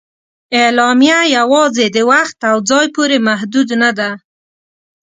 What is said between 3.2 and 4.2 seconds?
محدود نه ده.